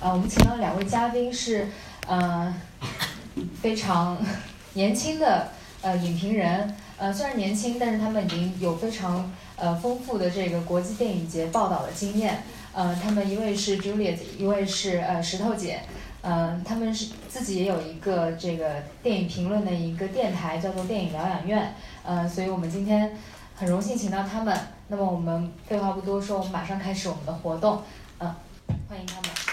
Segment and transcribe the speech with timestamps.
[0.00, 1.68] 呃，我们请到两位嘉宾是
[2.06, 2.54] 呃
[3.60, 4.16] 非常
[4.72, 5.48] 年轻的
[5.82, 12.42] 呃影评人，呃虽然年轻，但是他们已经有非常呃丰富的这个国际电影节报道的经验。
[12.72, 15.82] 呃，他们一位是 Juliet，一位是呃石头姐。
[16.22, 21.74] 嗯，他们是自己也有一个这个电影评论的一个电台，叫做电影疗养院。
[22.04, 23.16] 呃，所以我们今天
[23.56, 24.56] 很荣幸请到他们。
[24.88, 27.82] 那么我们废话不多说，我们马上开始我们的活动。
[28.18, 28.34] 嗯，
[28.88, 29.49] 欢迎他们。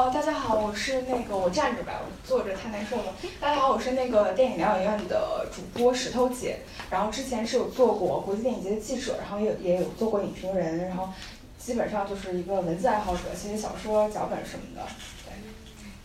[0.00, 3.12] 哦，大家好，我是那个我站着吧，我坐着太难受了。
[3.38, 6.60] 大家好，我是那个电影疗养院的主播石头姐。
[6.88, 11.10] 然后之前是有做过国际电影节的记者，然后也也有做过影评人，然后。
[11.58, 14.80] 基本上就是一个文字爱好者，写写小说、脚本什么的。
[15.26, 15.32] 对，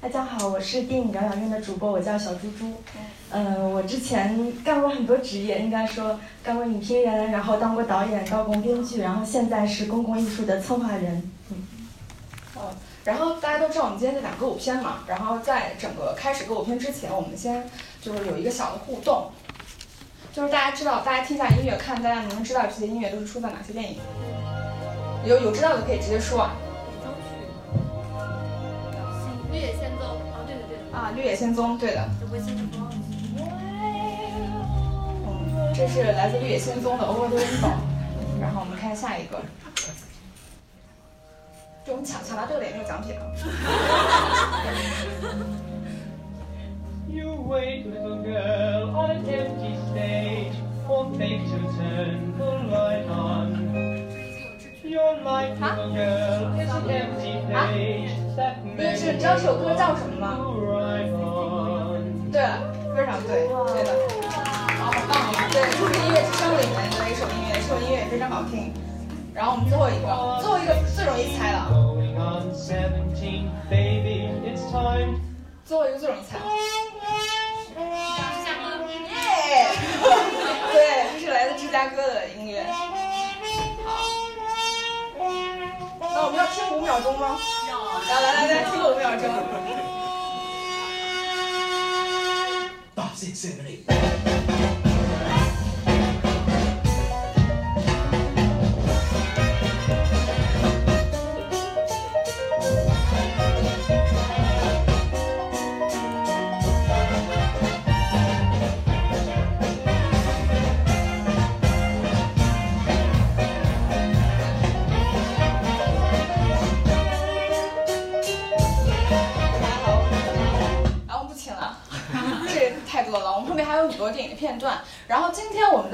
[0.01, 2.73] 大家好，我是电影疗养院的主播，我叫小猪猪。
[3.31, 11.31] 嗯，我之前干过很多职业，应该说干过影评人，然后当过导演、当过编剧，然后现在是公共艺术的策划人。
[11.49, 11.55] 嗯。
[12.55, 17.63] 哦，然后大家都知道我们今天在讲歌舞片嘛，然后在整个开始歌舞片之前，我们先
[18.01, 19.29] 就是有一个小的互动，
[20.33, 23.99] 就是大家知道，大家听一下音乐，看大家能不能知道这些音乐都是出自哪些电影。
[25.23, 26.55] 有有知道的可以直接说啊。
[29.51, 30.75] 绿野仙踪啊，对对对。
[30.91, 32.09] 啊，绿野仙踪，对的。
[35.27, 37.69] 嗯，这是来自绿野仙踪的《Over the Rainbow》。
[38.41, 39.39] 然后我们看下一个。
[41.85, 43.21] 就我们抢抢答对了也没有奖品啊。
[55.61, 55.77] 啊？
[57.53, 57.69] 啊？
[58.75, 60.39] 对，是你知道这首歌叫什么吗？
[62.31, 62.41] 对，
[62.95, 63.93] 非常对，对的。
[64.79, 65.13] 好，好棒！
[65.51, 68.73] 对，就是音乐之声里面的一首音乐，这首音乐也非常好听。
[69.35, 70.07] 然后我们最后一个，
[70.41, 71.67] 最后一个最容易猜了。
[75.65, 76.37] 最后一个最容易猜。
[79.45, 79.67] 耶！
[80.71, 80.79] 对，
[81.19, 82.63] 这是来自芝加哥的音乐。
[82.63, 82.71] 好
[85.99, 87.37] 那我们要听五秒钟吗？
[87.69, 87.73] 要。
[88.07, 89.23] 来来来，听五秒钟。
[92.95, 93.83] 八、七、六。
[94.25, 94.34] 很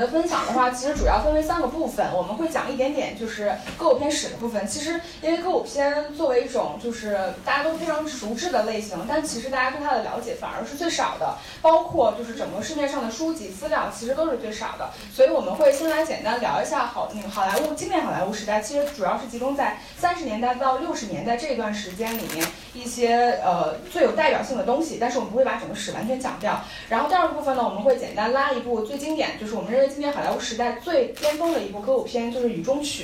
[0.02, 4.66] 的分享的话，其实主要分为三个部分，我们会讲一点点就是歌舞片史的部分。
[4.68, 14.90] 其实因为歌舞片作为一种就是大家都非常熟知的类型，但其实大家对它的了解反而是最少的，包括就是整个市面上的书籍资料其实都是最少的。
[15.14, 26.60] 所以我们会先来简单聊一下好那个好莱坞经典好莱坞时代，其实主要是集中在三十年代到六十年代这段时间里面一些呃最有代表性的东西，但是我们不会把整个史完全讲掉。
[26.88, 27.82] 然后第二个部分呢，我们。
[27.82, 33.04] 会简单拉一部最经典，就是我们认为经典好莱坞时代最巅峰的一部歌舞片，就是《雨中曲》。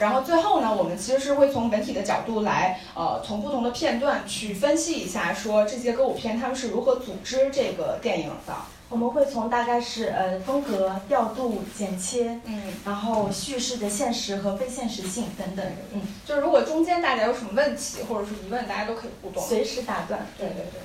[0.00, 8.54] 然后最后呢，我们其实是会从文体的角度来，呃，从不同的片段去分析一下，说这些歌舞片他们是如何组织这个电影的。
[8.90, 20.26] 我们会从大概是呃风格、调度、剪切，嗯，然后叙事的现实和非现实性等等，嗯，就是如果中间大家有什么问题或者是疑问，大家都可以互动，随时打断。
[20.38, 20.80] 对对对，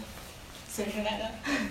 [0.68, 1.31] 随时打断。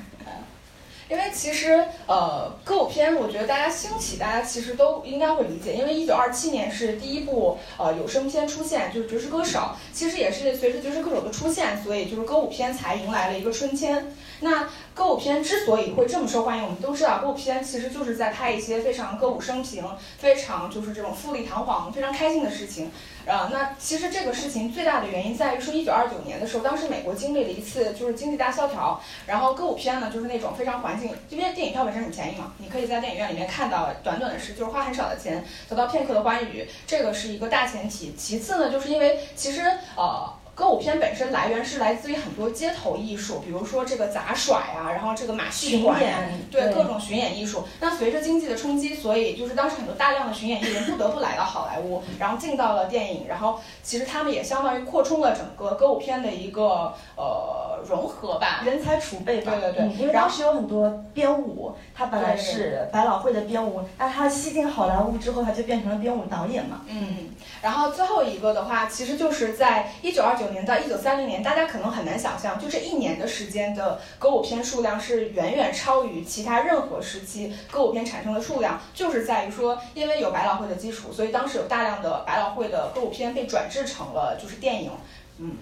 [1.12, 5.74] 因为其实，呃，歌舞片，我觉得大家兴起，大家其实都应该会理解。
[5.74, 9.72] 因为一九二七年是第一部呃有声片出现，就是爵士歌手。
[9.92, 14.16] 其实也是随着爵士歌手的出现，所以就是歌舞片才迎来了一个春天。
[14.42, 19.84] 那歌舞片之所以会这么受欢迎，我们都知道，歌舞片其实就是在拍一些非常歌舞升平、
[20.19, 22.91] 非常就是这种富丽堂皇、非常开心的事情。
[23.25, 38.12] 啊，那其实这个事情最大的原因在于说，一九二九年的时候，当时美国经历了一次就是经济大萧条，然后歌舞片呢就是那种非常环境，因为电影票本身很便宜嘛，你可以在电影院里面看到短短的时，就是花很少的钱得到片刻的欢愉，这个是一个大前提。
[38.18, 39.62] 其次呢，就是因为其实
[39.97, 40.41] 呃。
[40.54, 47.65] 歌舞片本身来源是来自于很多街头艺术，比如说这个杂耍呀，然后这个马戏巡团呀，演对各种巡演艺术。
[47.81, 58.60] 那随着经济的冲击，所以就是当时很多大量的巡演艺人不得不来到好莱坞，然后进到了电影，然后其实他们也相当于扩充了整个歌舞片的一个呃融合吧。
[58.65, 66.83] 人才储备吧，对对对嗯因为当时有很多编舞，他本来是百老汇的编舞，但是他吸进好莱坞之后，他就变成了编舞导演嘛。
[66.89, 67.31] 嗯，
[67.63, 84.91] 然后最后一个的话，其实就是在一九二九九年到一九三零年，大家可能很难想象，就这一年的时间的歌舞片数量是远远超于其他任何时期歌舞片产生的数量，就是在于说，因为有百老汇的基础，所以当时有大量的百老汇的歌舞片被转制成了就是电影。
[85.39, 85.56] 嗯，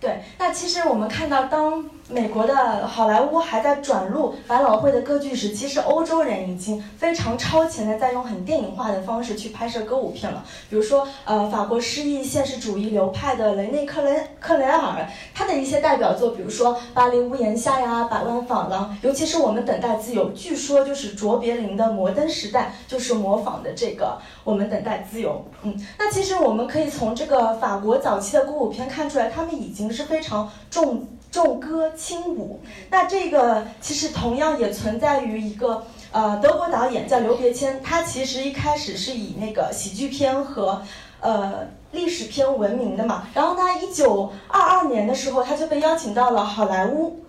[0.00, 10.42] 对，那其实我们看到，当美国的好莱坞还在转入百老汇的歌剧时，其实欧洲人已经非常超前的在用很电影化的方式去拍摄歌舞片了。
[10.70, 25.44] 比如说，呃，法国诗意现实主义流派的雷内克雷克雷尔，他的一些代表作，比如说《巴黎屋檐下》呀，《百万访郎》，尤其是我们等待自由，据说就是卓别林的《摩登时代》就是模仿的这个我们等待自由。
[25.62, 32.60] 嗯，那其实我们可以从这个法国早期的歌舞片看出来，他们已经是非常重重歌轻舞。
[32.90, 40.82] 那这个其实同样也存在于一个呃德国导演叫刘别谦，他其实一开始是以那个喜剧片和
[41.20, 43.28] 呃历史片闻名的嘛。
[43.34, 47.24] 然后他一九二二年的时候，他就被邀请到了好莱坞。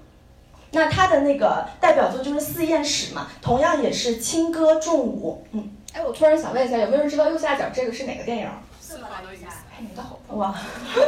[0.71, 5.43] 那他的那个代表作就是《四艳史》嘛，同样也是轻歌重舞。
[5.51, 8.45] 嗯，哎，我突然想问一下，有没有人知道右下角这个是哪个电影？
[8.45, 10.37] 哎，你的好棒。
[10.37, 10.55] 哇，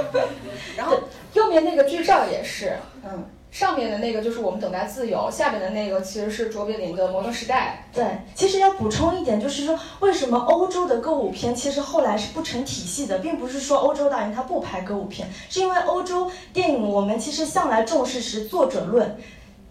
[0.76, 0.98] 然后
[1.34, 7.86] 右面那个剧照也是，嗯，上面的那个就是我们等待自由，下面的那个其实是卓别林的《摩登时代》。
[7.96, 8.06] 对，
[8.36, 19.18] 其实要补充一点，就是说，为什么欧洲的歌舞片其实后来是不成体系的，并不是说欧洲导演他不拍歌舞片，是因为欧洲电影我们其实向来重视是作者论。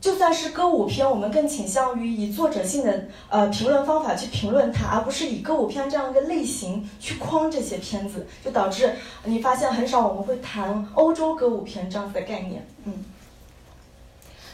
[0.00, 8.94] 就算是歌舞片，我们更倾向于以作者性的呃评论方法去评论它，而不是以歌舞片这样一个类型去框这些片子，就导致
[9.25, 12.67] 你发现很少我们会谈欧洲歌舞片这样子的概念。
[12.85, 13.05] 嗯，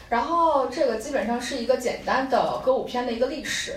[0.09, 3.73] 然后这个基本上是一个简单的歌舞片的一个历史。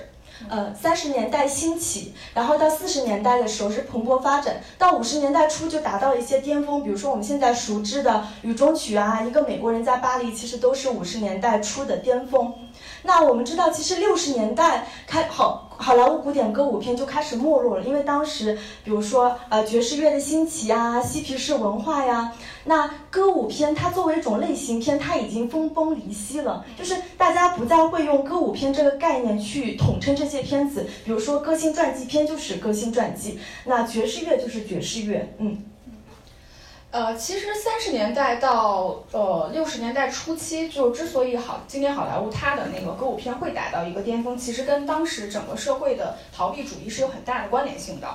[0.49, 6.83] 呃，三十年代兴起，然后到四十年代的时候是蓬勃发展，到五十年代初就达到一些巅峰。
[6.83, 8.11] 比如说我们现在熟知的
[8.43, 12.53] 《雨中曲》啊，《一个美国人在巴黎》，其实都是五十年代初的巅峰。
[13.03, 22.33] 那我们知道，其实六十年代开好好莱坞古典歌舞片就开始没落了，因为当时比如说呃爵士乐的兴起啊，嬉皮士文化呀，
[22.65, 35.65] 那歌舞片它作为一种类型片，它已经分崩离析了，就是大家不再会用歌舞片这个概念去统称这些片子，比如说歌星传记片就是歌星传记，那爵士乐就是爵士乐，嗯。
[36.91, 48.09] 呃，其实三十年代到呃六十年代初期，就之所以好，今年好莱坞它的那个歌舞片会达到一个巅峰，其实跟当时整个社会的逃避主义是有很大的关联性的。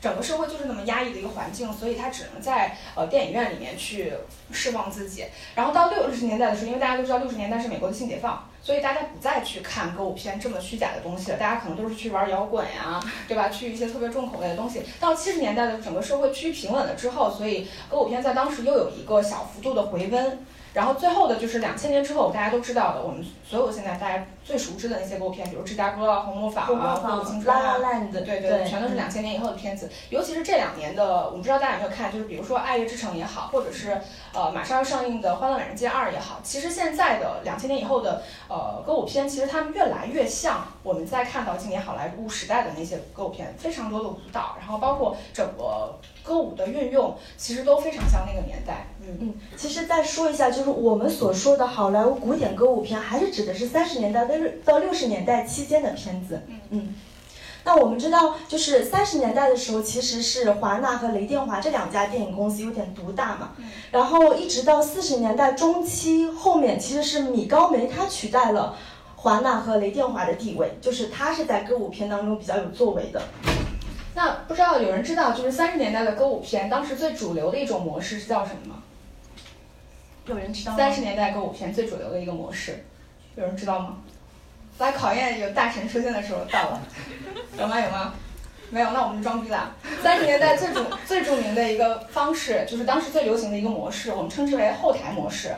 [0.00, 4.12] 整个社会就是那么压抑的一个环境，所以他只能在呃电影院里面去
[4.50, 5.26] 释放自己。
[5.54, 13.48] 然后到六十年代的时候，因为大家都知道六十年代是美国的性解放，所以大家不再去看歌舞片这么虚假的东西了，大家可能都是去玩摇滚呀，对吧？
[13.48, 14.82] 去一些特别重口味的东西。
[15.00, 20.44] 到七十年代的整个社会趋于平稳了之后，所以歌舞片在当时又有一个小幅度的回温。
[20.72, 29.88] 然后最后的就是两千年之后，大家都知道的，我们所有现在大家最熟知的那些歌舞片，比如芝加哥啊、红磨坊啊、歌舞青春啊 Land，对对，全都是两千年以后的片子。
[30.08, 33.96] 尤其是这两年的，我不知道大家有没有看，就是比如说《爱乐之城》也好，或者是
[34.34, 48.88] 呃马上要上映的《欢乐满人街二》也好，其实现在的两千年以后的呃歌舞片，其实他们越来越像我们在看到今年好莱坞时代的那些歌舞片，非常多的舞蹈，然后包括整个歌舞的运用，其实都非常像那个年代。
[49.02, 56.42] 嗯，嗯，其实再说一下，就是我们所说的好莱坞古典歌舞片，还是指的是三十年代到六到六十年代期间的片子。
[56.48, 56.94] 嗯嗯。
[57.62, 63.52] 那我们知道，就是三十年代的时候，其实是华纳和雷电华这两家电影公司有点独大嘛。
[63.58, 68.76] 嗯然后一直到四十年代中期后面，其实是米高梅他取代了
[69.16, 73.20] 华纳和雷电华的地位，就是他是在歌舞片当中比较有作为的。
[74.14, 78.82] 那不知道有人知道，就是三十年代的歌舞片，当时最主流的一种模式是叫什么吗？
[80.26, 80.78] 有人知道吗？
[80.78, 82.84] 三十年代歌舞片最主流的一个模式，
[83.36, 83.98] 有人知道吗？
[84.80, 86.80] 来考验有大神出现的时候到了，
[87.58, 87.80] 有吗？
[87.80, 88.14] 有吗？
[88.70, 89.74] 没有，那我们就装逼了。
[90.02, 95.54] 三十年代最著最著名的一个方式，就是当时最流行的一个模式，我们称之为后台模式。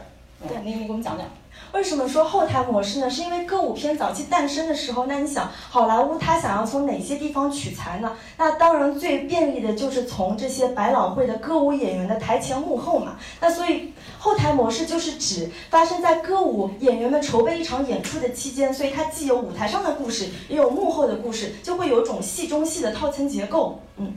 [0.48, 1.26] 对你你给我们讲讲。
[1.72, 3.08] 为什么说后台模式呢？
[3.08, 8.12] 是因为歌舞片早期诞生的时候，那你想好莱坞它想要从哪些地方取材呢？
[8.36, 13.16] 那当然最便利的就是从这些百老汇的歌舞演员的台前幕后嘛。
[13.40, 23.80] 那所以后台模式就是指发生在歌舞演员们筹备一场演出的期间，所以它既有舞台上的故事，也有幕后的故事，就会有种戏中戏的套层结构。
[23.96, 24.12] 嗯。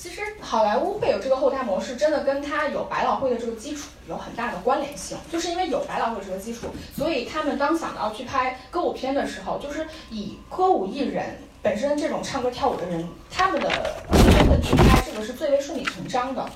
[0.00, 5.18] 其实好莱坞会有这个后台模式，真的跟它有百老汇的这个基础有很大的关联性。
[5.30, 13.68] 就是因为有百老汇这个基础，所以他们当想到去拍歌舞片的时候，就是以歌舞艺人本身这种唱歌跳舞的人，他们的
[14.14, 16.48] 身份去拍这个是最为顺理成章的。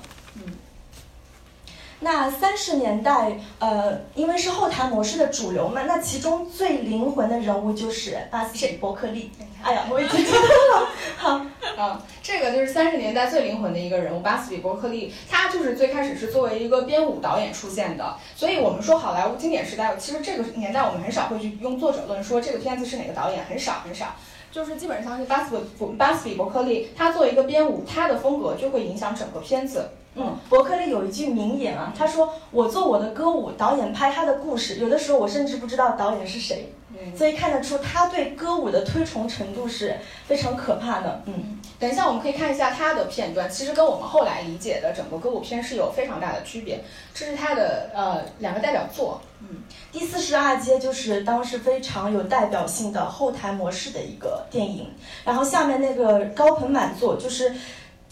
[2.05, 9.31] 那三十年代，呃，因为是后台模式的主流嘛，那其中最灵魂的人物就是巴斯比伯克利。
[9.63, 10.87] 哎呀，我已经记得了。
[11.17, 11.41] 好，
[11.75, 15.11] 嗯，这个就是三十年代最灵魂的一个人物，巴斯比伯克利。
[15.27, 18.15] 他就是最开始是作为一个编舞导演出现的。
[18.35, 24.13] 所以我们说好莱坞经典时代，其实这个年代我们很少会去用作者论说这个片子是哪个导演，很少很少。
[24.51, 29.89] 就是基本上是巴斯比巴斯比伯克利，他作为一个编舞，他的风格就会影响整个片子。
[30.15, 34.75] 嗯，伯克利有一句名言啊，他说：“我做我的歌舞，导演拍他的故事。
[34.75, 41.21] 有的时候我甚至不知道导演是谁。”嗯，所以看得出他对歌舞的推崇程度是非常可怕的。
[41.25, 46.81] 嗯，等一下我们可以看一下他的片段，其实跟我们后来理解的整个歌舞片是有非常大的区别。
[47.13, 49.19] 这是他的呃两个代表作。
[49.41, 54.89] 嗯，第四十二街就是当时非常有代表性的后台模式的一个电影。
[55.25, 57.53] 然后下面那个高朋满座就是。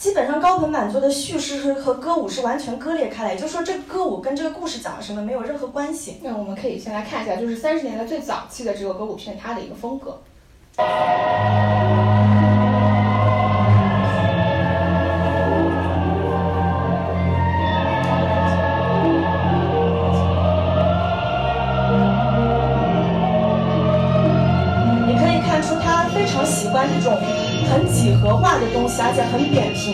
[0.04, 6.18] 基本上高朋满座的叙事是和歌舞是完全割裂开来，也就是说这个歌舞跟这个故事讲了什么没有任何关系。
[6.22, 10.20] 那我们可以先来看一下，就是三十年代最早期的这个歌舞片，它的一个风格。
[28.98, 29.94] 化的东西，而且很扁平。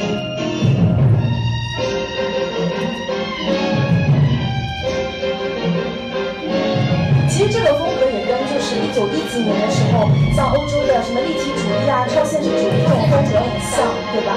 [7.30, 14.36] 其实这个风格也跟就是一九一几年的时候，像欧洲的什么立体主义啊、超现实主义这种风格很像，对吧？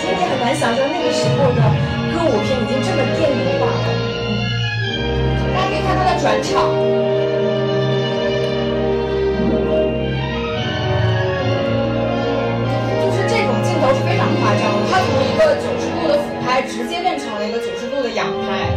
[0.00, 1.60] 今天很难想象那个时候的
[2.14, 3.86] 歌舞片已经这么电影化了。
[5.52, 7.15] 大家可以看它的转场。
[14.06, 18.70] 非常夸张，它从一个九十度的俯拍直接变成了一个九十度的仰拍，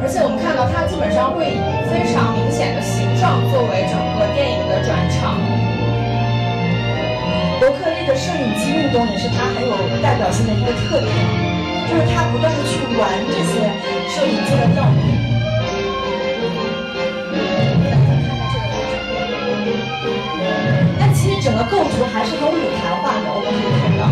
[0.00, 1.60] 而且我们看到它基本上会以
[1.92, 5.36] 非常明显的形状作为整个电影的转场。
[7.60, 11.12] 伯克利的摄影机运动也是它很有代表性的一个特点，
[11.92, 13.68] 就是他不断的去玩这些
[14.08, 15.12] 摄影机的道具。
[20.98, 21.01] 但其实
[21.42, 24.06] 整个构图还是很舞台化的，我们可以看到。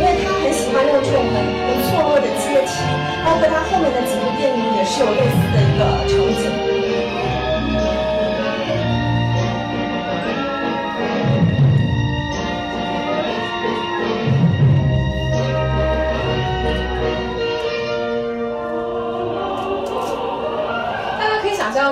[0.00, 1.36] 因为他很喜欢用这种很
[1.68, 2.80] 很错落的阶梯，
[3.22, 6.71] 包括他后面的几部电影也是有类似的一个场景。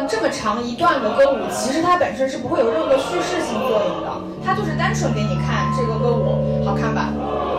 [0.09, 4.11] 这么长一段的歌舞，其实它本身是不会有任何叙事性作用的，
[4.45, 7.13] 它就是单纯给你看这个歌舞好看吧。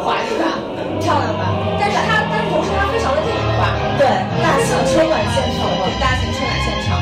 [0.03, 0.57] 华丽吧，
[0.99, 3.77] 漂亮吧，但是它，但是同时它非常的电影化。
[3.97, 4.07] 对，
[4.41, 6.99] 大型春晚现场嘛，大型春晚现场。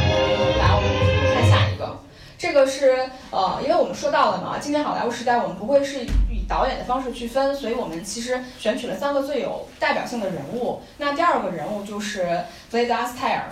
[0.60, 1.98] 来，我们看下一个，
[2.38, 10.81] 这个是呃，因为我们说到了嘛，今年好莱坞时代，我们不会是以导演的方式去分，所以我们其实选取了三个最有代表性的人物。
[10.98, 13.46] 那第二个人物就是弗雷德阿斯泰尔。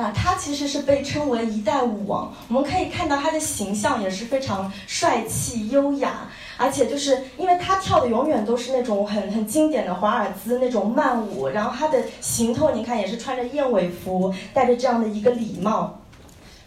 [0.00, 6.26] 那他其实是被称为一代舞王，我们可以看到他的形象也是非常帅气优雅。
[6.56, 15.99] 而且就是因为他跳的永远都是那种很很经典的华尔兹那种慢舞，然后他的行头你看也是穿着燕尾服，戴着这样的一个礼帽。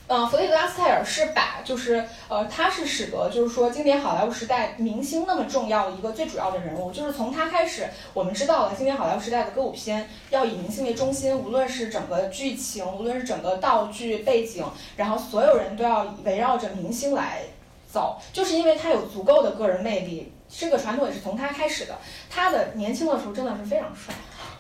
[0.08, 14.66] 嗯，弗雷德·阿斯泰尔是把就是呃，他是使得就是说经典好莱坞时代明星那么重要一个最主要的人物，就是从他开始，我们知道了经典好莱坞时代的歌舞片要以明星为中心，无论是整个剧情，无论是整个道具背景，
[14.98, 17.44] 然后所有人都要围绕着明星来。
[17.90, 21.96] 走，就是因为他有足够的个人魅力，这个传统也是从他开始的。
[22.28, 24.12] 他的年轻的时候真的是非常帅。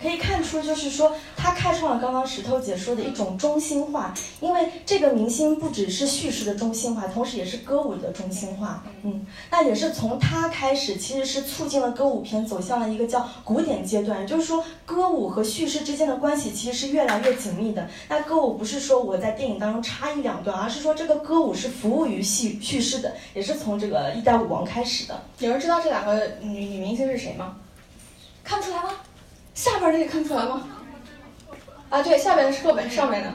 [0.04, 8.84] 可以看出，就是说他开创了刚刚石头姐说的一种中心化，因为这个明星不只是叙事的中心化，同时也是歌舞的中心化。
[9.04, 14.20] 嗯，那也是从他开始，其实是促进了歌舞片走向了一个叫古典阶段。
[14.20, 17.88] 也就是说，歌舞和叙事之间的关系其实是越来越紧密的。
[18.10, 25.24] 那歌舞不是说我在电影当中插一两段，而是说这个歌舞是服务于叙叙事的，也是从这个一代舞王开始的。
[25.40, 27.56] 有人知道这两个女女明星是谁吗？
[28.44, 28.90] 看不出来吗？
[29.54, 30.64] 下边的也看出来吗？
[31.90, 33.34] 啊，对，下边的是赫本，上面呢？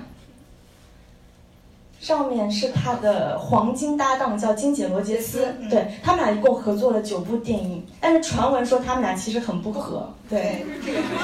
[2.00, 5.54] 上面是他的黄金搭档，叫金姐罗杰斯。
[5.60, 10.12] 嗯对他们俩一共合作了九部电影，但是传闻说他们俩其实很不合。
[10.30, 10.64] 对，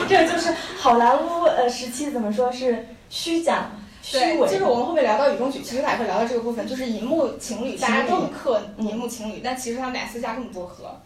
[0.08, 3.70] 这个就是好莱坞呃时期怎么说是虚假、
[4.02, 4.48] 虚对，伪。
[4.48, 11.00] 就是我们后面聊到雨中曲，其实还会聊到这个部分，就是银幕情侣，大家都很克嗯银幕情侣，但其实他们俩私下根本不合。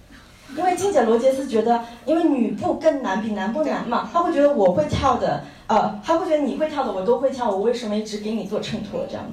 [0.56, 9.32] 因为金姐罗杰斯觉得，因为女步更难，比男步难嘛，她会觉得我会跳的，呃，她会觉得你会跳的我都会跳，我为什么一直给你做衬托这样子？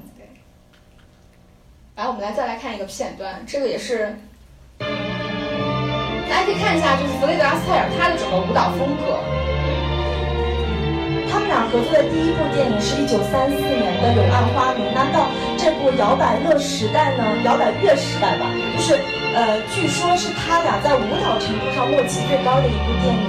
[1.96, 4.18] 来，我们来再来看一个片段，这个也是，
[4.80, 4.86] 大
[6.40, 9.18] 家可以看一下，就是弗雷德阿斯泰尔他的整个舞蹈风格。
[11.32, 18.46] 他们俩合作的第一部电影是一九三四年的《柳暗花明》，那到这部摇摆乐时代呢，摇摆乐时代吧，
[18.76, 19.00] 就是
[19.36, 23.20] 呃，据说是他俩在舞蹈程度上默契最高的一部电影。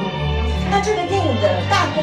[0.70, 1.98] 那这个电影的大概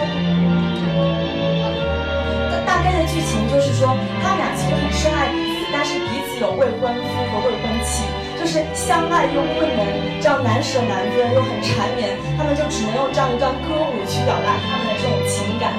[2.68, 8.04] 大概的剧情就是说，他俩其实很深爱彼此，但是彼此有未婚夫和未婚妻，
[8.38, 9.88] 就是相爱又不能
[10.20, 15.72] 这样难舍难分，又很缠绵，他们就只能用这样一段歌舞去表达他们的这种情感。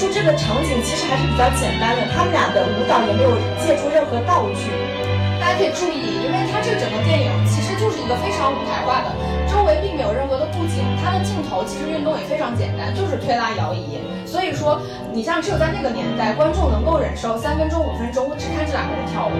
[0.00, 4.72] 出这个场景其实还是比较简单的，他们俩的舞蹈也没有借助任何道具。
[5.36, 9.12] 大家可以注意，因为它这整个电影其实就是一个非常舞台化的，
[9.44, 14.00] 周围并没有任何的布景，它的镜头其实运动也非常简单，就是推拉摇移。
[14.24, 14.80] 所以说，
[15.12, 19.36] 你像只有在那个年代，观众能够忍受三分钟、五分钟只看这两个人跳舞，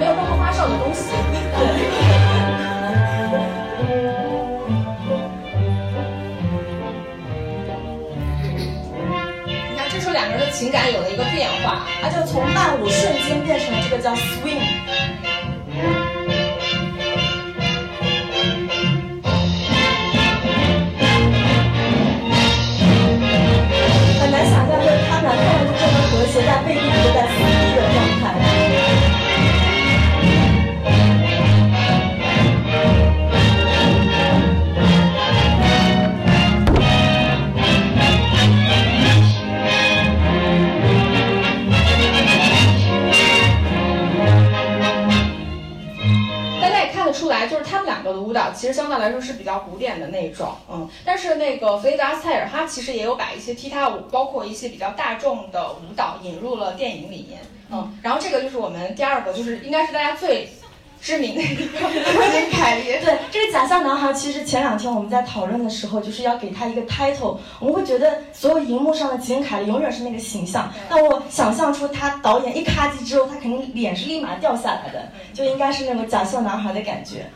[0.00, 1.14] 没有任何花哨的东西。
[1.30, 1.38] 你
[10.52, 11.86] 情感有了一个变化。
[12.00, 14.60] 它就从慢舞瞬间变成了这个叫 swing。
[24.20, 27.26] 很难想象，就是他们俩看上去这么和谐，但背地里都在
[48.52, 60.48] 其实相对来说是比较古典的那种，嗯，但是那个弗雷德阿斯泰尔他其实也有把一些踢踏舞，包括一些比较大众的舞蹈引入了电影里面，嗯，然后这个就是我们第二个，就是应该是大家最
[61.02, 61.62] 知名的一个
[62.30, 70.72] 金凯利，对这个假象男孩，其实前两天我们在讨论的时候，就是要给他一个 title，我们会觉得所有荧幕上的吉恩凯利永远是那个形象。
[70.88, 77.26] 但我想象出他导演一咔叽之后，他肯定脸是立马掉下来的，就应该是那个假笑男孩的感觉。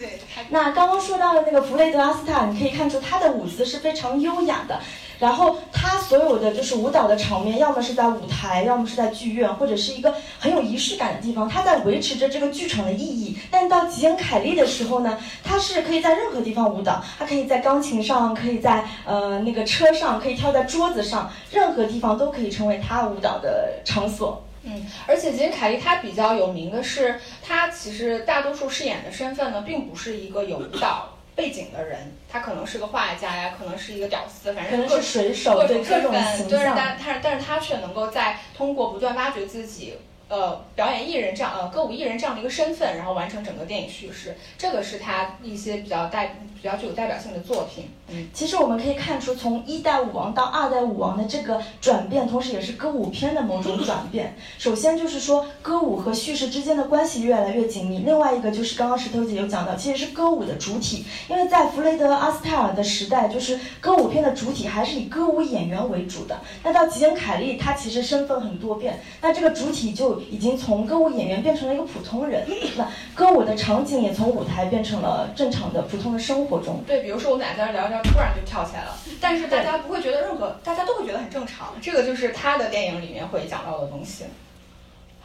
[0.00, 4.80] 对，那刚刚说到的那个弗雷德阿斯泰尔，你可以看出他的舞姿是非常优雅的。
[5.24, 13.34] 然后他所有的就是舞蹈的场面，要么是在舞台，要么是在剧院，或者是一个很有仪式感的地方，他在维持着这个剧场的意义。
[13.50, 24.44] 但到吉恩凯利的时候呢，他是可以在任何地方舞蹈，他可以在钢琴上，可以在呃那个车上，可以跳在桌子上，任何地方都可以成为他舞蹈的场所。
[24.62, 36.74] 嗯，而且吉恩凯利他比较有名的是，他其实大多数饰演的身份呢，并不是一个有舞蹈背景的人，他可能是个画家呀，可能是一个屌丝，反正各能是水手各种各种形象。
[36.76, 39.94] 但但是但是他却能够在通过不断挖掘自己。
[40.26, 47.90] 呃，表演艺人这样，呃，歌舞艺人这样的一个身份，然后完成整个电影叙事，这个是他一些比较代、比较具有代表性的作品。
[48.08, 54.34] 嗯，其实我们可以看出，从一代舞王到二代舞王的这个转变，同时也是歌舞片的某种转变。
[54.56, 57.98] 首先就是说，歌舞和叙事之间的关系越来越紧密。
[57.98, 66.40] 另外一个就是刚刚石头姐有讲到，其实是歌舞的主体，因为在弗雷德阿斯泰尔的时代，就是歌舞片的主体还是以歌舞演员为主的。
[66.62, 72.48] 那到吉恩凯利，他其实身份很多变，那这个主体就已经从歌舞演员变成了一个普通人，
[72.78, 76.82] 那歌舞的场景也从舞台变成了正常的普通的生活中。
[76.86, 81.74] 对，比如说我们俩在这聊一聊，突然就跳起来了，但是大家不会觉得任何，大家都会觉得很正常。
[81.80, 84.24] 这个就是他的电影里面会讲到的东西。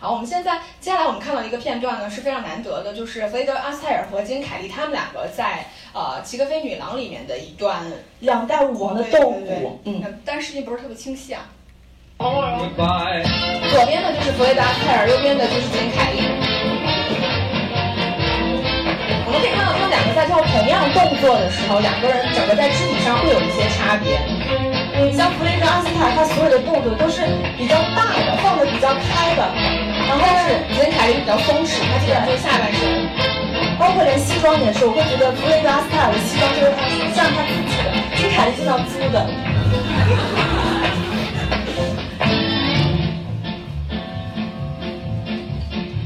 [0.02, 7.84] 好，我们现在接下来我们看到一个片段呢是非常难得的，就是弗雷德·阿斯泰尔和金凯利他们两个在呃《齐格菲女郎》里面的一段
[8.20, 11.46] 两代舞王的斗舞，嗯，但是视频不是特别清晰啊。
[12.18, 13.24] Goodbye.
[13.72, 16.20] 左边的就是弗雷德·阿斯泰尔，右边的就是金凯利。
[19.26, 19.79] 我们可以看到
[20.30, 24.22] 做同样动作的时候，两个人整个在肢体上会有一些差别。
[24.94, 27.26] 嗯，像弗雷德·阿斯塔，他所有的动作都是
[27.58, 29.42] 比较大的，放的比较开的，
[30.06, 33.10] 然后但是杰凯利比较松弛，他基本上就是下半身。
[33.80, 39.26] 包括连西装也是，我会觉得弗雷德·阿斯塔尔的西装就是他像他自己的，金凯利就像租的。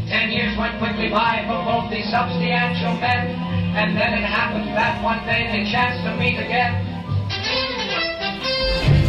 [0.07, 3.35] Ten years went quickly by for both these substantial men,
[3.75, 6.77] and then it happened that one day they chanced to meet again.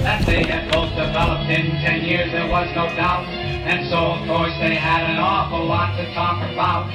[0.02, 4.26] That they had both developed in ten years, there was no doubt, and so of
[4.26, 6.88] course they had an awful lot to talk about.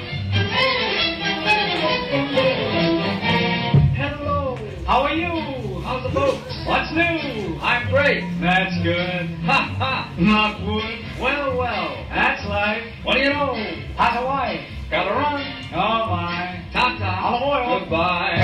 [3.94, 5.82] Hello, how are you?
[5.82, 6.42] How's the boat?
[6.66, 7.58] What's new?
[7.62, 8.24] I'm great.
[8.42, 9.30] That's good.
[9.46, 11.06] Ha ha, not wood.
[11.22, 12.84] Well, well, that's life.
[13.04, 13.54] What do you know?
[13.96, 14.62] How's a wife?
[14.90, 15.59] Got a run.
[15.72, 15.78] Oh
[16.10, 16.58] my.
[16.74, 17.22] Ta-ta.
[17.24, 17.80] Olive oil.
[17.80, 18.38] Goodbye.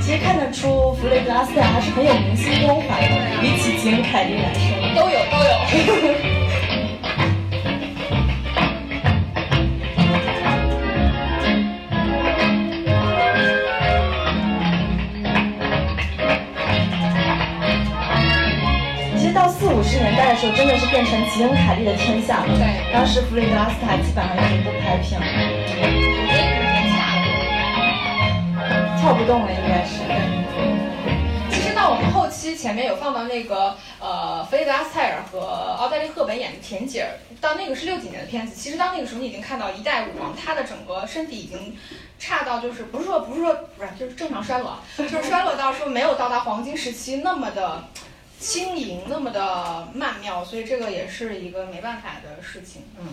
[0.00, 3.08] 其实看得出弗雷德·阿斯塔尔还是很有明星光环的，
[3.42, 4.60] 比起简凯莉来说。
[4.94, 5.52] 都有都有。
[20.46, 22.46] 候，真的是变成吉恩凯利的天下了。
[22.56, 25.26] 对当时弗雷德·阿斯塔基本上已经不拍片了，
[29.00, 30.02] 跳不动了，应该是。
[31.50, 38.54] 其实到我们后期前面有放到那个呃弗雷德·阿斯泰尔和奥黛丽·赫本演的田姐儿，到那个是六几年的片子。
[38.54, 41.76] 其实到那个时候，你已经看到一代舞王，他的整个身体已经
[42.18, 47.84] 差到就是不是说不是说不是就是正常衰落，就是衰落到说没有到达黄金时期那么的
[48.38, 52.82] 轻盈，那么的曼妙，所以这个也是一个没办法的事情。
[52.98, 53.08] 嗯。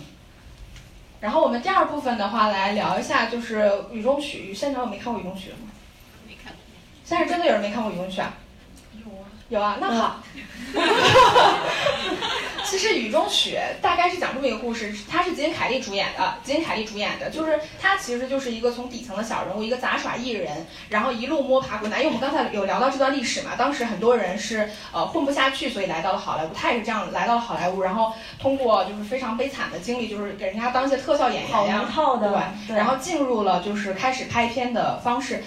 [1.22, 4.54] 然后我们第二部分的话，来聊一下就是《雨中曲》。
[4.58, 5.70] 现场有没看过《雨中曲》的吗？
[6.28, 6.60] 没看过。
[7.06, 8.34] 现在真的有人没看过《雨中曲》啊？
[9.50, 9.78] 有啊。
[9.80, 10.24] 那好。
[12.66, 21.98] 其实《雨中雪》大概是讲这么一个故事，它是吉恩凯利主演的，吉恩凯利主演的，就是他其实就是一个从底层的小人物，一个杂耍艺人，然后一路摸爬滚打。
[22.00, 31.86] 因为我们刚才有聊到这段历史嘛，当时很多人是呃混不下去，所以来到了好莱坞，他也是这样来到了好莱坞，然后通过就是非常悲惨的经历，就是给人家当一些特效演员呀
[32.68, 35.44] 对，然后进入了就是开始拍片的方式。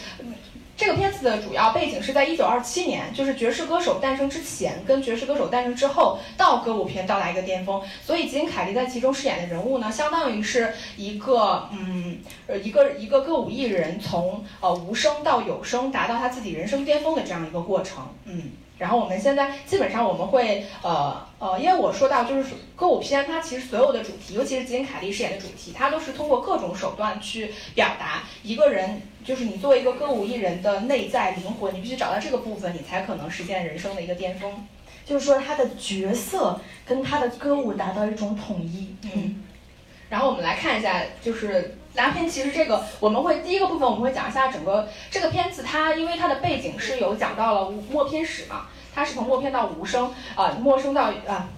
[0.76, 7.82] 这个片子的主要背景是在一九二七年，就是爵士歌手诞生之前跟爵士歌手诞生之后，到歌舞片到达一个巅峰。
[8.04, 18.06] 所以金凯利在其中饰演的人物呢，相当于是一个嗯呃一个一个歌舞艺人从呃无声到有声，达到他自己人生巅峰的这样一个过程。
[18.24, 18.52] 嗯。
[18.78, 34.52] 然后我们现在基本上我们会呃呃，因为我说到就是歌舞片，它其实所有的主题，尤其是吉恩凯利饰演的主题，它都是通过各种手段去表达一个人，就是你作为一个歌舞艺人的内在灵魂，你必须找到这个部分，你才可能实现人生的一个巅峰。
[35.04, 38.94] 就是说他的角色跟他的歌舞达到一种统一。
[39.02, 39.42] 嗯，
[40.10, 42.28] 然后我们来看一下，就是拉片。
[42.28, 51.48] 其实这个我们会第一个部分我们会讲一下整个这个片子，它因为它的背景是有讲到了默片史嘛，它是从默片到无声啊、默声到啊。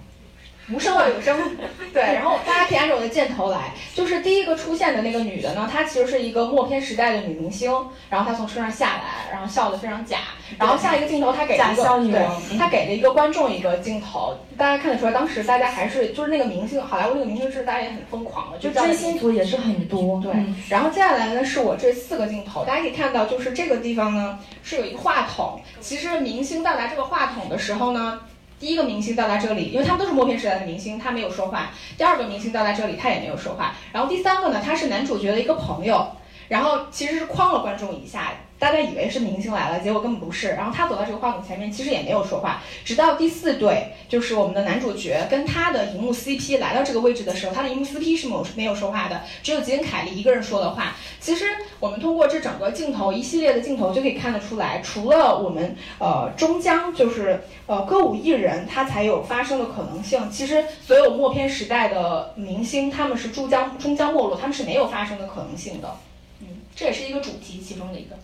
[0.71, 1.37] 无声到有声，
[1.93, 7.71] 对，然后大家可以按照我的箭头来，就是第一个出现的那个女的呢，她其实是一个默片时代的女明星，
[8.09, 10.17] 然后她从车上下来，然后笑得非常假，
[10.57, 20.55] 然后下一个镜头她给了一个对她给了一个观众一个镜头，大家看得出来，当时大家还是就是那个明星，好莱坞那个明星是大家也很疯狂的，就追星族也是很多，对嗯。
[20.69, 25.59] 然后接下来呢是我这四个镜头，大家可以看到，就是这个地方呢是有一个话筒。
[25.79, 28.19] 其实明星到达这个话筒的时候呢，
[28.59, 33.73] 第一个明星到达这里，因为他们都是默片时代的明星，他没有说话；第二个明星到达这里，他也没有说话。
[33.93, 36.05] 然后第三个呢，他是男主角的一个朋友，
[36.49, 38.33] 然后其实是框了观众一下。
[38.59, 40.49] 大家以为是明星来了，结果根本不是。
[40.49, 42.61] 然后他走到这个话筒前面，其实也没有说话。
[42.83, 50.97] 直到第四对，就是我们的男主角跟他的荧幕 CP 来到这个位置的时候，他的荧幕 CP 是没有没有说话的，只有吉恩凯利一个人说了话。
[51.21, 51.45] 其实
[51.79, 65.95] 我们通过这整个镜头一系列的镜头就可以看得出来，除了我们呃终将就是呃歌舞艺人他才有发生的可能性，其实所有默片时代的明星他们是终将终将没落，他们是没有发生的可能性的。
[66.41, 68.17] 嗯，这也是一个主题其中的一个。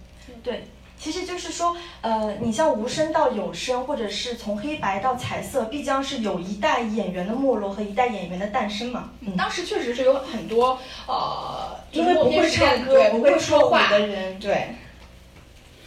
[0.43, 0.63] 对，
[0.99, 9.11] 其实就是说，呃，你像无声到有声，或者是从黑白到彩色，必将是有一代演员的没落和一代演员的诞生嘛。
[9.21, 14.75] 嗯，当时确实是有很多呃，因为不会唱歌、对，不会说话的人，对。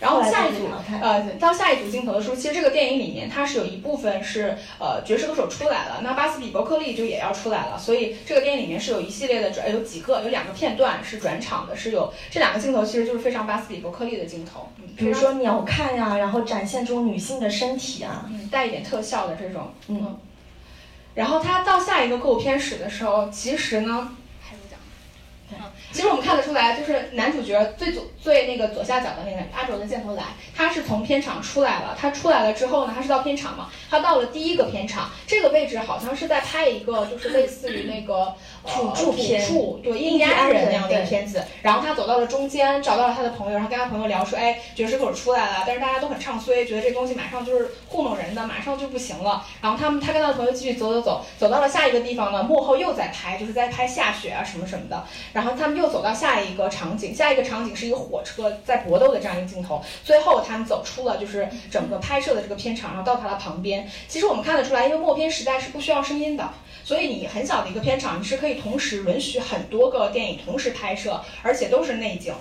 [0.00, 0.68] 然后下一组，
[1.02, 20.16] 呃，到下一组镜头的时候，其实这个电影里面它是有一部分是呃爵士歌手出来了，那巴斯比伯克利就也要出来了，所以这个电影里面是有一系列的转，有几个有两个片段是转场的，是有这两个镜头其实就是非常巴斯比伯克利的镜头，比如说鸟瞰呀，然后展现这种女性的身体啊，嗯，带一点特效的这种，嗯，
[21.14, 24.16] 然后他到下一个歌舞片史的时候，其实呢。
[25.90, 30.22] 其实我们看得出来，就是男主角最左最那个左下角的那个阿卓的箭头来，
[30.54, 31.96] 他是从片场出来了。
[31.98, 33.70] 他出来了之后呢，他是到片场嘛？
[33.88, 38.34] 他到了第一个片场，这个位置好像是在拍一个，就是类似于那个
[38.68, 39.42] 土著片，
[39.83, 41.42] 对印第安人那样的一个片子。
[41.62, 55.02] 然后他走到了中间，找到了他的朋友，然后跟他朋友聊说：“哎，爵士口出来了，但是大家都很唱衰，觉得这东西马上就是糊弄人的，马上就不行了。”然后他们他跟他的朋友继续走走走，走到了下一个地方呢，幕后又在拍，就是在拍下雪啊什么什么的。
[55.33, 59.83] 然后他们又走到下一个场景，下一个场景是一个火车在搏斗的这样一个镜头。
[60.04, 63.88] 最后他们走出了就是整个拍摄的这个片场，然后到他的旁边。
[64.07, 66.48] 其实我们看得出来，因为默片时代是不需要声音的，
[66.88, 72.33] 所以你很小的一个片场，你是可以同时允许很多个电影同时拍摄，而且都是内景。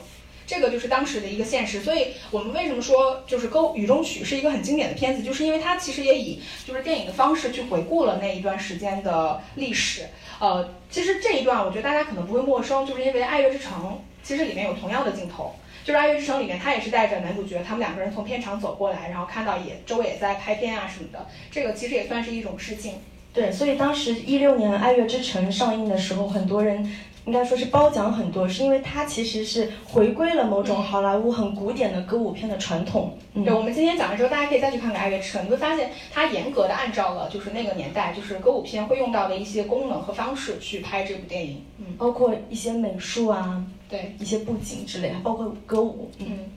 [0.46, 1.82] 这个就是当时的一个现实。
[1.82, 10.06] 所以我们为什么说就是《歌雨中曲》是一个很经典的片子，就是因为它其实也以就是电影的方式去回顾了那一段时间的历史。
[10.40, 13.84] 呃，其实这一段我觉得大家可能不会陌生，就是因为《爱乐之城》
[14.24, 22.94] 其实里面有同样的镜头，就是《爱乐之城》里面他也是带着男主角，他们两个人从片场走过来，然后看到也周围也在拍片啊什么的，这个其实也算是一种致敬。
[23.38, 26.91] 对，所以当时一六年《爱乐之城》上映的时候，很多人。
[27.28, 33.17] 应该说是褒奖很多，是因为它其实是回归了某种好莱坞很古典的歌舞片的传统。
[33.34, 41.62] 嗯对，我们今天讲的时候，大家可以再去看看《爱乐之城》，你会发现它严格的按照了就是那个年代就是歌舞片会用到的一些功能和方式去拍这部电影。
[41.80, 46.10] 嗯，包括一些美术啊，对，一些布景之类，包括歌舞。
[46.19, 46.50] 嗯。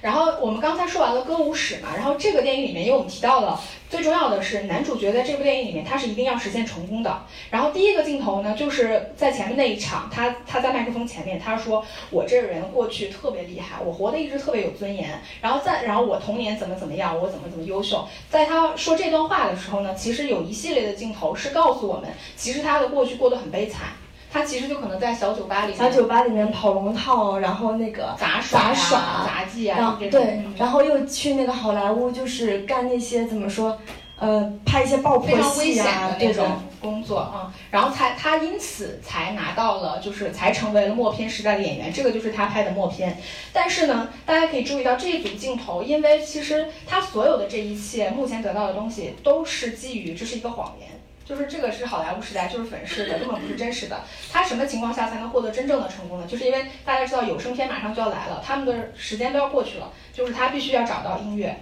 [0.00, 7.22] 然后我们刚才说完了歌舞史嘛，然后这个电影里面，因为我们提到了最重要的是男主角在这部电影里面他是一定要实现成功的。
[7.50, 15.20] 然后第一个镜头呢，就是在前面那一场，他他在麦克风前面，他说我这个人过去特别厉害，我活得一直特别有尊严。
[15.40, 18.06] 然后在然后我童年怎么怎么样，我怎么怎么优秀。
[18.30, 23.88] 在他说这段话的时候呢，其实有一系列的镜头是告诉我们，其实他的过去过得很悲惨。
[24.36, 33.78] 他其实就可能在小酒吧里，小酒吧里面跑龙套，然后那个杂耍、杂耍、杂技啊，对，然后又去那个好莱坞，就是干那些怎么说，
[34.18, 36.46] 呃，拍一些爆破戏啊这种
[36.82, 43.16] 工作啊，然后才他因此才拿到了，就是才成为了默片时代的演员，这个就是他拍的默片。
[43.54, 50.90] 但是呢，大家可以注意到这一组镜头，因为其实他所有的这一切目前得到的东西都是基于这是一个谎言。
[51.28, 54.00] 就是这个是好莱坞时代，就是粉饰的，根本不是真实的。
[54.30, 56.26] 他什么情况下才能获得真正的成功呢？
[56.28, 61.56] 就是因为大家知道有声片马上就要来了，他们的时间都要过去了，就是他必须要找到音乐。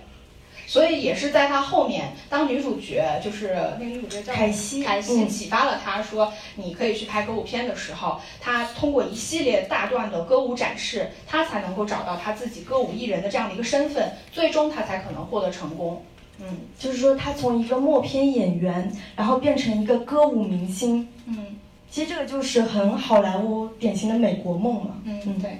[0.67, 16.03] 所以也是在他后面，当女主角就是那个女主角叫凯西，凯西启发了他说你可以去拍歌舞片的时候，他通过一系列大段的歌舞展示，他才能够找到他自己歌舞艺人的这样的一个身份，最终他才可能获得成功。
[16.41, 16.47] 嗯，
[16.79, 21.07] 就是说他从一个默片演员，然后变成一个歌舞明星。
[21.27, 21.57] 嗯，
[21.91, 24.97] 其实这个就是很好莱坞典型的美国梦嘛。
[25.05, 25.59] 嗯嗯，对。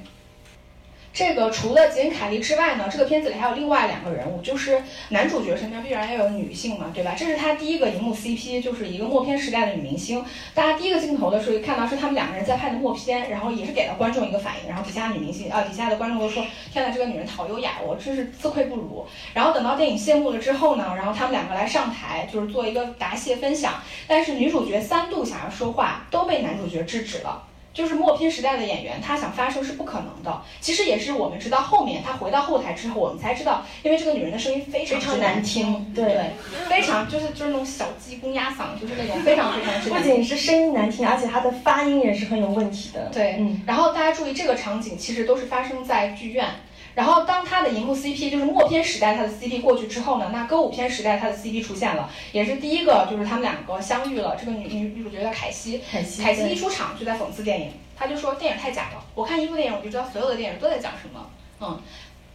[1.15, 7.15] 这个除了吉恩·凯利之外呢，这个片子里还有另外两个人物，就是男主角身边必然要有女性嘛，对吧？
[7.17, 10.25] 这是他第一个荧幕 CP，就是一个默片时代的女明星。
[10.55, 23.75] 大家第一个镜头的时候看到是他们两个人在拍的默片，然后也是给了观众一个反应，然后底下女明星啊，底下的观众都说：“天呐，这个女人好优雅，我真是自愧不如。”然后等到电影谢幕了之后呢，然后他们两个来上台，就是做一个答谢分享，
[24.09, 27.41] 但是女主角三度想要说话，都被男主角制止了。
[27.75, 30.41] 就是默片时代的演员，他想发声是不可能的。
[30.61, 36.31] 其实也是我们直到后面他回到后台之后，我们才知道，因为这个女人的声音非常之难听，对，
[36.69, 39.91] 非常就是就是那种小鸡公鸭嗓，就是那种非常非常之。
[39.93, 43.11] 不仅是声音难听，而且她的发音也是很有问题的。
[43.13, 43.61] 对，嗯。
[43.67, 46.47] 然后大家注意，这个场景其实都是发生在剧院。
[46.95, 54.37] 然后当他的荧幕 CP 就是默片时代他的 CP 过去之后呢，那歌舞片时代他的 CP 出现了，也是第一个就是他们两个相遇了。
[54.39, 59.05] 这个女女女主角叫凯西，凯西，凯西一出场就在讽刺电影，他就说电影太假了。
[59.15, 61.29] 我看一部电影我就知道所有的电影都在讲什么，
[61.61, 61.81] 嗯。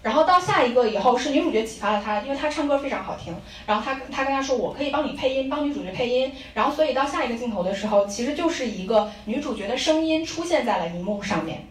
[0.01, 6.31] 然后到下一个以后是女主角启发了他，因为他唱歌非常好听，然后他他跟他说我可以帮你配音，帮女主角配音。
[6.53, 11.65] 然后所以到下一个镜头的时候，其实就是一个女主角的声音出现在了荧幕上面。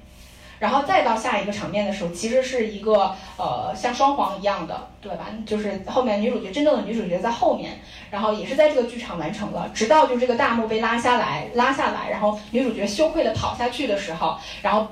[0.59, 5.27] 然后再到下一个场面的时候，其实是一个呃像双簧一样的，对吧？
[5.47, 7.79] 就是后面女主角真正的女主角在后面，
[8.11, 14.89] 然后也是在这个剧场完成了，直到就这个大幕被拉下来，拉下来，然后女主角羞愧的跑下去的时候，然后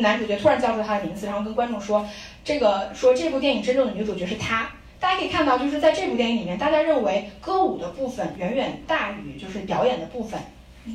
[0.00, 2.06] 男主角突然叫出她的名字，然后跟观众说，
[2.44, 4.68] 这个说这部电影真正的女主角是她。
[4.98, 10.40] 大家可以看到，就是在这部电影里面，大家认为歌舞的部分远远大于就是表演的部分，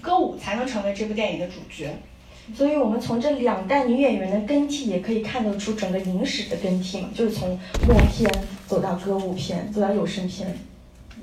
[0.01, 1.95] 歌舞才能成为这部电影的主角。
[2.55, 7.49] 所以我们从这两代女演员的更替，也可以看得出整个影史的更替嘛，就是从
[7.87, 8.29] 默片
[8.67, 10.57] 走到歌舞片，走到有声片。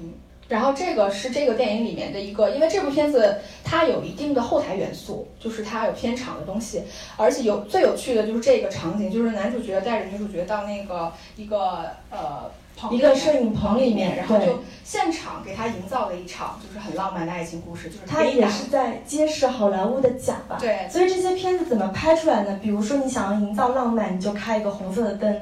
[0.00, 0.12] 嗯，
[0.48, 6.82] 然后这个是这个电影里面的一个，因为这部片子它有一定的后台元素，就是它有片场的东西，
[7.16, 12.50] 而且有最有趣的就是这个场景，就是男主角带着女主角到那个一个呃。
[12.90, 20.56] 一个摄影棚里面，然后就现场给他营造了一场就是很浪漫的爱情故事，就是他也是在揭示好莱坞的假吧。
[20.60, 22.58] 对，所以这些片子怎么拍出来呢？
[22.62, 25.34] 比如说你想要营造浪漫，你就开一个红色的灯；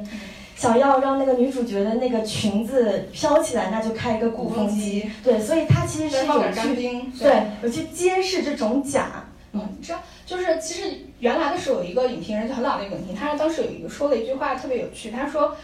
[0.56, 5.10] 想要让那个女主角的那个裙子飘起来，那就开一个鼓风机。
[5.22, 6.74] 对，所以它其实是有去
[7.18, 9.24] 对有去揭示这种假。
[9.52, 9.94] 嗯，这
[10.26, 15.54] 就是其实原来的时候有一个影评人就很老的一个影评，他当时有一个说了一句话特别有趣，他说。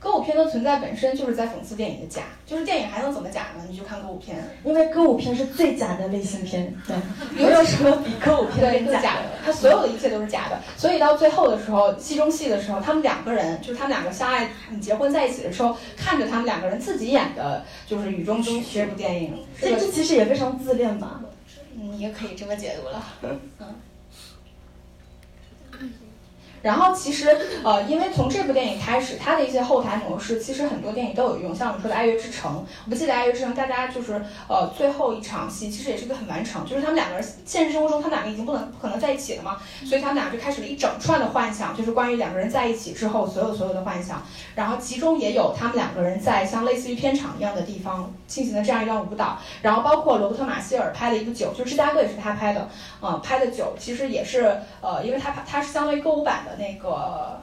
[0.00, 3.62] 歌舞片的存在本身就是在讽刺电影的假，就是电影还能怎么假呢？
[3.68, 6.96] 你就看歌舞片，因为歌舞片是最假的类型片，对，
[7.36, 10.58] 没有什么比歌舞片更假的，它所有的一切都是假的。
[10.74, 14.48] 所以到最后的时候，戏中戏的时候，他们两个人就是他们两个相爱、
[14.80, 21.20] 结婚在一起的时候，看着他们两个人自己演的，就是《雨中曲》这部电影，这这其实也非常自恋吧？
[21.74, 23.04] 你也可以这么解读了，
[23.60, 23.74] 嗯。
[26.62, 31.54] 然后其实，呃，因为从这部电影开始，它的一些后台模式，其实很多电影都有用。
[31.54, 32.52] 像我们说的《爱乐之城》，
[32.84, 44.22] 我不记得《爱乐之城》，大家就是，呃，最后一场戏其实也是一个很完成，就是他们两个人现实生活中他们两个已经不能不可能在一起了嘛，所以他们俩就开始了一整串的幻想，就是关于两个人在一起之后所有所有的幻想。
[44.54, 49.38] 然后其中也有他们两个人在像类似于片场一样的地方进行的这样一段舞蹈。
[49.62, 52.68] 然后包括罗伯特·马歇尔拍的一部酒，就芝加哥也是他拍的，
[53.00, 56.49] 呃，拍的酒其实也是，呃，因为他他是相当于歌舞版的。
[56.56, 57.40] 那个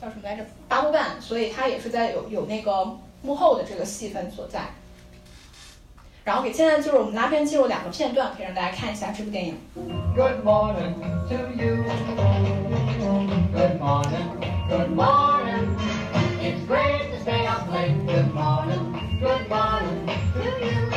[0.00, 0.44] 叫什么来着？
[0.68, 4.60] 八部半，所以他也是在有有那个幕后的这个戏份所在。
[6.22, 9.58] 然后给现在就是我们拉片进入两个片段，可以让大家看一下这部电影。
[10.14, 10.94] Good morning
[11.28, 11.84] to you.
[13.52, 14.26] Good morning.
[14.68, 15.76] Good morning.
[16.40, 17.96] It's great to stay up late.
[18.06, 18.94] Good morning.
[19.20, 20.90] Good morning to you.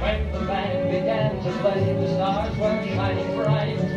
[0.00, 3.87] When the band began to play, the stars were shining bright.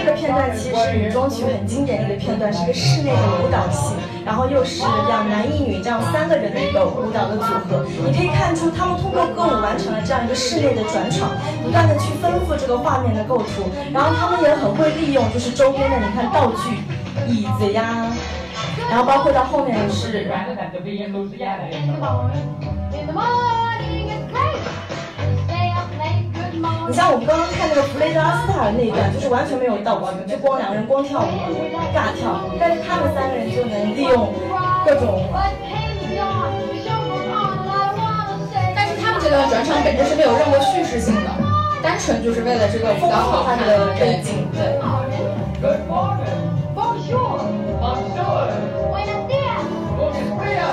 [0.00, 7.84] 这个片段其实是雨中曲很经典的一个片段，是个室内的舞蹈戏，然后又是两男一女这样三个人的一个舞蹈的组合。
[8.06, 11.28] 你可以看出他们通过歌舞完成了这样一个室内的转场，
[11.62, 13.68] 不断的去丰富这个画面的构图。
[13.92, 16.78] 然后他们也很会利用就是周边的你看道具，
[17.30, 18.10] 椅子呀，
[18.88, 20.26] 然后包括到后面的是。
[26.90, 31.30] 你像我们刚刚看那个弗雷德阿斯塔的那一段，就是完全没有倒光，就光两个人光跳舞，
[31.94, 32.42] 尬跳。
[32.58, 34.34] 但是他们三个人就能利用
[34.84, 35.22] 各种。
[38.74, 41.30] 但是他们这段转场本身是没有任何叙事性的，
[41.80, 44.74] 单纯就是为了这个舞蹈好看的背景，对。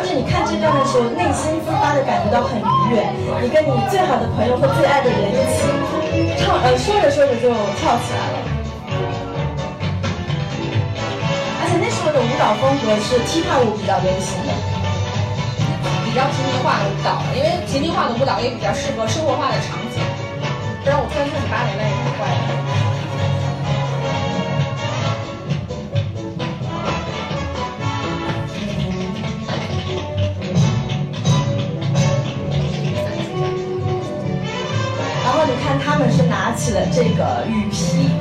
[0.01, 3.03] 就是你看这段的时候，内心自发的感觉到很愉悦。
[3.41, 5.67] 你跟你最好的朋友和最爱的人一起。
[6.37, 8.37] 唱呃说着说着就跳起来了，
[11.61, 14.51] 而且那时候的舞蹈风格是踢踏舞比较流行的，
[16.05, 20.01] 比较平民化的舞蹈，因为平民化的舞蹈也比较适合生活化的场景。
[20.83, 22.25] 不然我突然看你八年了也挺怪
[35.67, 35.77] 看。
[35.87, 38.11] 他们是拿起了这个雨披，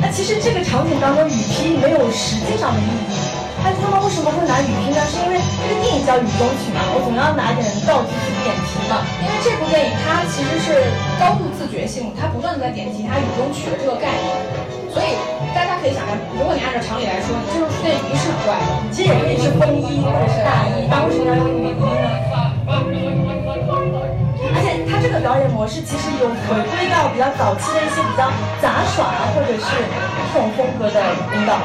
[0.00, 3.12] 那其实这个场景当中雨披没有实际上的意义，
[3.62, 5.04] 但是他们为什么会拿雨披呢？
[5.04, 9.04] 是因为这个电影叫《雨中曲》嘛，我总要拿点道具去点题嘛。
[9.20, 10.88] 因为这部电影它其实是
[11.20, 14.32] 高度自觉性，它不断的在点题它雨中曲的这个概念，
[14.88, 15.12] 所以
[15.52, 22.08] 大家可以想象，如果你按照常理来说，你这时候出现雨是很怪的，其实也可以是风衣或者是大衣，当时要用雨衣呢？
[25.00, 26.34] 这个表演模式其实有回
[26.70, 28.28] 归到比较早期的一些比较
[28.60, 29.64] 杂耍啊，或者是
[30.32, 31.60] 这种风格的舞蹈。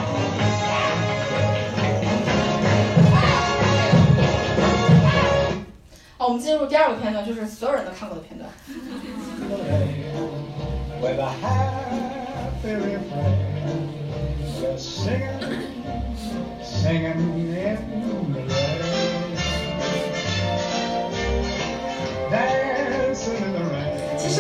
[6.18, 8.48] 好，我们进入第二个片段，就是所有人都看过的片段。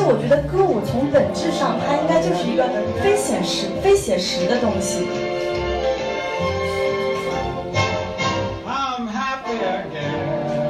[0.05, 2.67] 我觉得歌舞从本质上，它应该就是一个
[3.01, 5.07] 非写实、非写实的东西。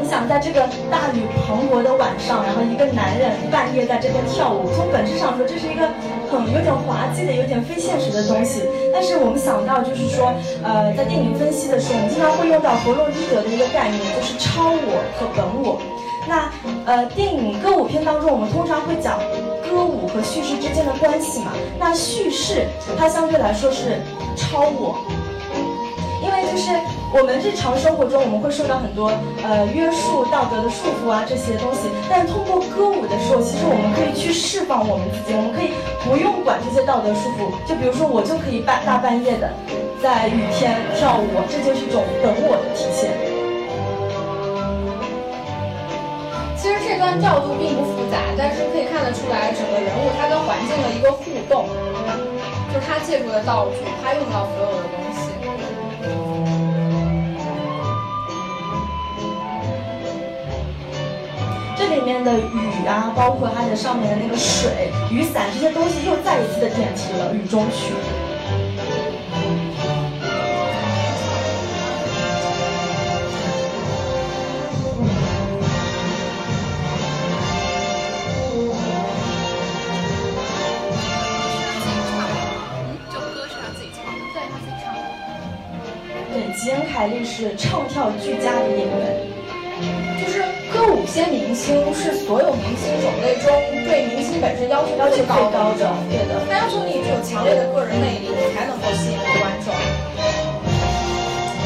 [0.02, 0.62] 你想在这个
[0.92, 5.90] 大雨磅礴的晚上，然后一个男人半夜在这边跳舞，从本质上说，这是一个
[6.30, 8.62] 很有点滑稽的、有点非现实的东西。
[8.94, 10.32] 但是我们想到，就是说，
[10.64, 15.82] 呃，在电影分析的时候，我们经常会用到弗洛伊德的一个概念，就是超我和本我。
[16.26, 16.48] 那
[16.86, 19.18] 呃，电影歌舞片当中，我们通常会讲
[19.70, 21.54] 歌舞和叙事之间的关系嘛。
[21.80, 22.68] 那叙事
[22.98, 24.02] 它相对来说是
[24.36, 25.00] 超我，
[26.22, 26.72] 因为就是
[27.16, 29.12] 我们日常生活中，我们会受到很多
[29.44, 35.72] 呃约束、道德的束缚啊这些东西，但通过歌舞的时候，其实我们可以去释放我们自己，我们可以
[36.04, 37.48] 不用管这些道德束缚。
[37.66, 39.50] 就比如说，我就可以半大半夜的
[40.04, 43.33] 在雨天跳舞，这就是一种本我的体现。
[47.04, 51.68] 段调度并不复杂，但是可以看得出来，整个人物他跟环境的一个互动，
[52.74, 55.20] 就他借助的道具，他用到所有的东西。
[61.76, 67.92] 这里面的雨啊，包括它的上面的那个水、雨伞这些东西，又再一次的点题了《雨中曲》。
[87.04, 89.20] 对，吉恩·凯利是唱跳俱佳的演员。
[90.24, 90.40] 就是
[90.72, 93.52] 歌舞片明星是所有明星种类中
[93.84, 99.74] 对明星本身要求要求最最高高的对的他要求你具有强烈的个人魅力，你才能够吸引观众。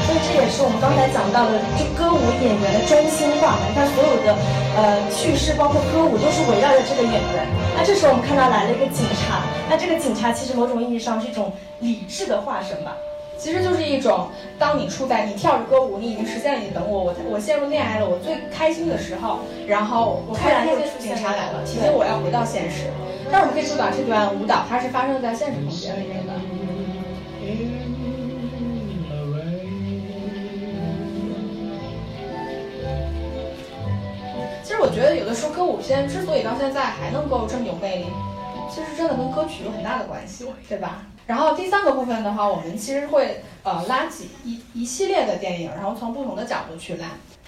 [0.07, 3.61] 所以这也是我们刚才讲到的，就歌舞演员的中心化嘛。
[3.69, 4.33] 你看所有的
[4.73, 7.45] 呃叙事，包括歌舞，都是围绕着这个演员。
[7.75, 12.97] 那这时候我们看到来了一个警察，那这个警察其实某种意义上是一种理智的化身吧。
[13.37, 22.85] 其实就是一种，当你处在你跳着歌舞，你已经实现了你等我，我我陷入恋爱了，我最开心的时候，然后我突然又警察来了，提醒我要回到现实。
[23.31, 26.33] 但是我们可以注意到这段舞蹈它是发生在现实空间里面的。
[34.63, 38.05] 其实我觉得有的时候歌舞片之所以到现在还能够这么有魅力，
[38.69, 41.05] 其实真的跟歌曲有很大的关系，对吧？
[41.27, 47.05] 然后第三个部分的话，我们其实会呃拉几一一系列的电影，然后从不同的角度去拉。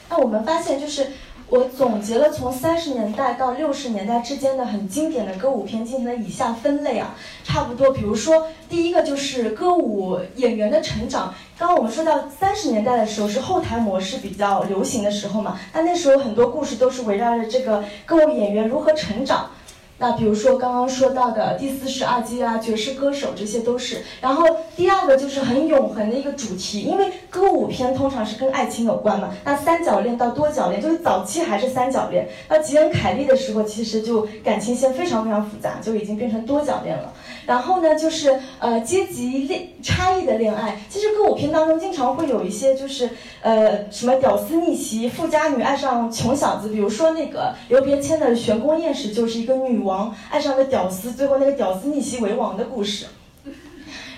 [0.10, 1.08] 那我们发现，就是
[1.48, 7.16] 我总结了从三十年代到六十年代之间的很经典的歌舞片进行了以下分类啊，
[7.46, 11.34] 差不多，比如说第一个就是歌舞演员的成长。
[11.58, 19.52] 刚刚我们说到三十年代的时候是后台模式比较流行的时候嘛，那那时候很多故事都是围绕着这个歌舞演员如何成长。
[20.00, 24.02] 那比如说刚刚说到的第四十二届啊、爵士歌手，这些都是。
[24.22, 24.46] 然后
[24.76, 29.30] 第二个就是很永恒的一个主题，因为歌舞片通常是跟爱情有关嘛。
[29.44, 37.14] 那三角恋到多角恋，就是早期还是三角恋，那吉恩·凯利的时候，其实就感情线非常非常复杂，就已经变成多角恋了。
[37.46, 40.80] 然后呢，就是呃阶级恋差异的恋爱。
[40.88, 43.10] 其实歌舞片当中经常会有一些就是
[43.42, 53.08] 呃什么屌丝逆袭，富家女爱上穷小子，比如说那个刘别谦的《玄宫艳史》就是一个女王王爱上了屌丝，最后那个屌丝逆袭为王的故事。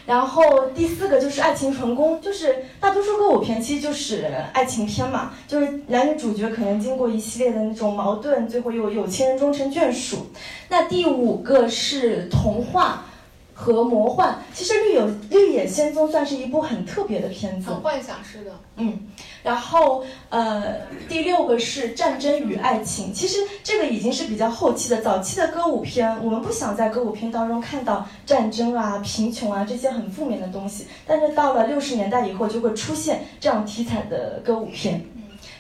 [0.06, 10.28] 然后第四个就是爱情成功，就是大多数歌舞片其实就是爱情片嘛，就是男女主角可能经过一系列的那种矛盾，最后又有情人终成眷属。
[10.70, 13.06] 那第五个是童话
[13.62, 17.80] 和魔幻，其实《绿有绿野仙踪》算是一部很特别的片子很。
[17.80, 19.08] 幻想式的，嗯，
[19.44, 23.14] 然后呃，第六个是战争与爱情。
[23.14, 30.88] 其实这个已经是比较后期的，早期的歌舞片，我们不想在歌舞片当中看到战争啊、贫穷啊这些很负面的东西。
[31.06, 35.06] 但是到了六十年代以后，就会出现这样题材的歌舞片。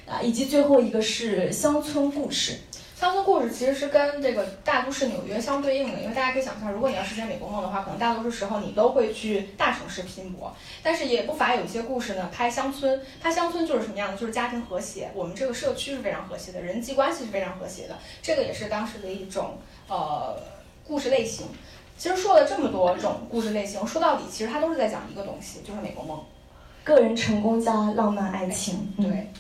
[0.08, 2.58] 啊，以及最后一个是乡村故事。
[3.02, 14.18] 乡村故事其实是跟这个大都市纽约相对应的，因为大家可以想象，如果你要实现美国梦的话，可能大多数时候你都会去大城市拼搏，但是也不乏有一些故事呢，拍乡村，拍乡村就是什么样的？
[14.18, 20.38] 就是家庭和谐，我们这个社区是非常和谐的，人际关系是非常和谐的，这个也是当时的一种呃
[20.86, 21.48] 故事类型。
[21.98, 26.24] 其实说了这么多种故事类型，说到底其实它都是在讲一个东西，就是美国梦。
[26.84, 29.32] 个人成功加浪漫爱情，嗯，对。